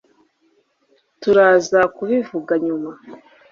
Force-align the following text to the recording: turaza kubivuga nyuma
turaza 1.21 1.79
kubivuga 1.95 2.53
nyuma 2.65 2.91